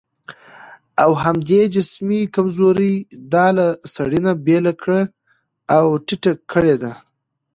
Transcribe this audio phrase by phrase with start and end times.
[1.03, 2.93] او همدې جسمي کمزورۍ
[3.33, 5.01] دا له سړي نه بېله کړې
[5.75, 6.93] او ټيټه کړې ده.